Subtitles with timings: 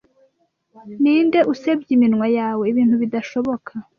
[1.01, 3.71] Ninde usebya iminwa yawe ibintu bidashoboka